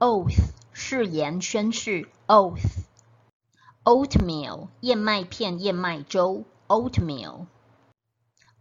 [0.00, 2.86] oath 誓言宣誓，oath。
[3.84, 7.44] oatmeal 燕麦片燕麦粥，oatmeal。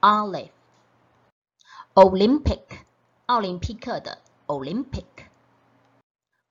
[0.00, 0.50] ，olive。
[1.94, 2.60] olympic
[3.24, 5.06] 奥林匹克的 olympic。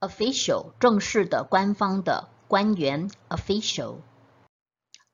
[0.00, 3.96] Official 正式的官方的官员 official。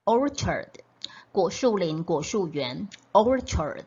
[0.04, 0.68] orchard
[1.32, 3.84] 果树林果树园 orchard。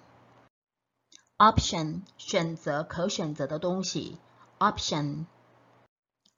[1.39, 4.19] option 选择可选择的东西
[4.59, 5.25] option。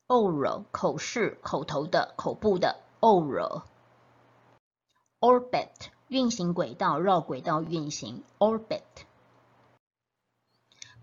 [0.07, 3.63] oral 口试口头的口部的 oral。
[5.19, 8.83] orbit 运行轨道绕轨道运行 orbit。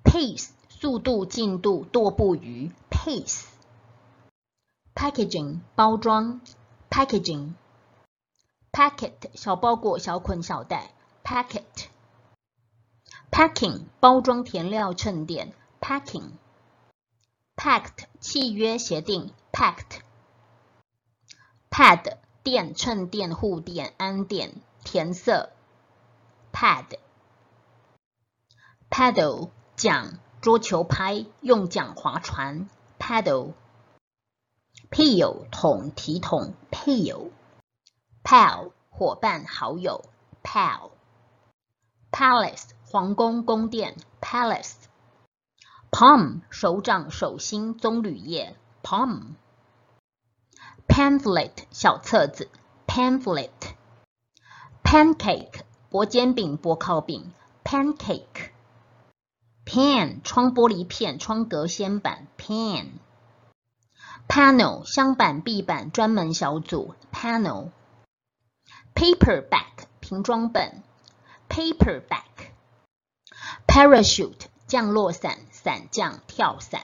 [0.03, 3.45] pace 速度进度踱步于 pace。
[4.95, 6.41] packaging 包装
[6.89, 7.53] packaging。
[8.75, 10.91] Packet 小包裹、小捆、小袋
[11.23, 11.87] ，packet。
[13.31, 16.33] packing 包装填料衬垫，packing。
[17.55, 20.01] pact 契约协定，pact。
[21.71, 25.53] pad 垫衬垫护垫安垫填色
[26.53, 26.99] ，pad。
[28.91, 32.69] paddle 桨桌球拍用桨划船
[32.99, 33.53] ，paddle。
[34.91, 37.31] peel 桶提桶，peel。
[38.25, 40.03] Pal 伙伴好友
[40.43, 40.93] ，pal。
[42.11, 44.77] palace 皇宫宫殿，palace。
[45.91, 49.35] palm 手掌手心棕榈叶，palm。
[50.89, 52.49] pamphlet 小册子
[52.87, 53.51] ，pamphlet。
[54.83, 55.61] pancake
[55.91, 57.31] 薄煎饼薄烤饼
[57.63, 58.53] ，pancake。
[59.67, 62.87] pan 窗玻璃片窗格掀板，pan。
[64.27, 67.69] panel 箱板壁板专门小组，panel。
[69.04, 70.82] paperback 平装本，
[71.48, 76.82] paperback。parachute 降落伞伞降跳伞，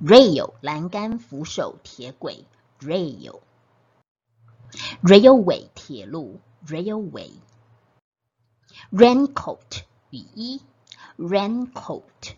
[0.00, 2.46] rail 栏杆扶手铁轨。
[2.82, 3.40] rail
[5.02, 7.30] railway 铁路 railway
[8.90, 10.61] raincoat 雨衣
[11.17, 12.35] raincoat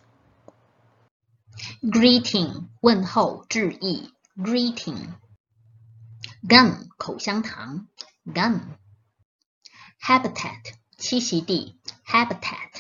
[1.82, 5.14] greeting 问候致意 greeting
[6.48, 7.88] gum 口香糖
[8.26, 8.62] gum
[10.02, 12.72] habitat 栖息地 habitat